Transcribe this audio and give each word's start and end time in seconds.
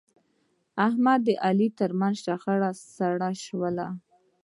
د 0.03 0.03
احمد 0.87 1.23
او 1.29 1.35
علي 1.47 1.67
ترمنځ 1.79 2.15
شخړه 2.25 2.71
سړه 2.97 3.29
شوله. 3.45 3.87